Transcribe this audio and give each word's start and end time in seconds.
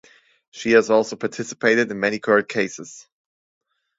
She 0.49 0.71
has 0.71 0.89
also 0.89 1.15
participated 1.15 1.91
in 1.91 1.99
many 1.99 2.17
court 2.17 2.49
cases 2.49 3.07